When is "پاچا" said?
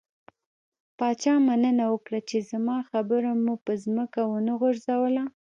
0.97-1.33